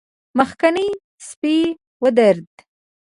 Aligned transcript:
مخکينی 0.37 0.87
سپی 1.27 1.55
ودرېد. 2.01 2.49